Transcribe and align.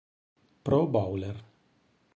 Pro 0.63 0.81
Bowler 0.87 1.37